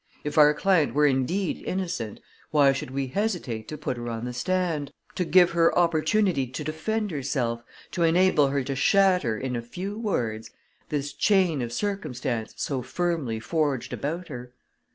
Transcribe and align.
If 0.23 0.35
our 0.39 0.55
client 0.55 0.95
were 0.95 1.05
indeed 1.05 1.61
innocent, 1.63 2.21
why 2.49 2.73
should 2.73 2.89
we 2.89 3.05
hesitate 3.05 3.67
to 3.67 3.77
put 3.77 3.97
her 3.97 4.09
on 4.09 4.25
the 4.25 4.33
stand, 4.33 4.91
to 5.13 5.23
give 5.23 5.51
her 5.51 5.77
opportunity 5.77 6.47
to 6.47 6.63
defend 6.63 7.11
herself, 7.11 7.61
to 7.91 8.01
enable 8.01 8.47
her 8.47 8.63
to 8.63 8.75
shatter, 8.75 9.37
in 9.37 9.55
a 9.55 9.61
few 9.61 9.95
words, 9.99 10.49
this 10.89 11.13
chain 11.13 11.61
of 11.61 11.71
circumstance 11.71 12.55
so 12.57 12.81
firmly 12.81 13.39
forged 13.39 13.93
about 13.93 14.29
her? 14.29 14.53